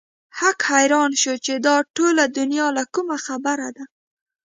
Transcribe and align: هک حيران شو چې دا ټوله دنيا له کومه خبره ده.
هک 0.39 0.57
حيران 0.71 1.11
شو 1.21 1.33
چې 1.45 1.53
دا 1.67 1.75
ټوله 1.95 2.23
دنيا 2.37 2.67
له 2.77 2.83
کومه 2.93 3.17
خبره 3.25 3.69
ده. 3.75 3.85